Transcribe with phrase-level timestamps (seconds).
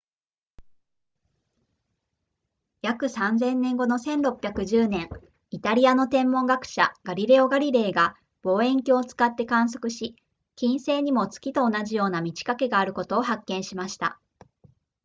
[2.81, 5.09] 約 3,000 年後の1610年
[5.51, 10.15] イタリアの天文学者ガリレオガリレイが望遠鏡を使って観測し
[10.55, 14.19] 金星にも月と同じように満ち欠けがあることを発見しました